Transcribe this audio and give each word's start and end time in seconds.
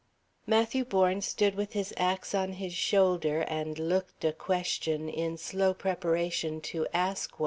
Matthew 0.47 0.83
Bourne 0.83 1.21
stood 1.21 1.53
with 1.53 1.73
his 1.73 1.93
ax 1.95 2.33
on 2.33 2.53
his 2.53 2.73
shoulder 2.73 3.41
and 3.41 3.77
looked 3.77 4.25
a 4.25 4.33
question 4.33 5.07
in 5.07 5.37
slow 5.37 5.75
preparation 5.75 6.59
to 6.61 6.87
ask 6.91 7.37
one. 7.37 7.39